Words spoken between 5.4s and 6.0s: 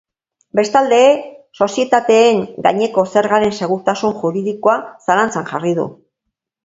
jarri du.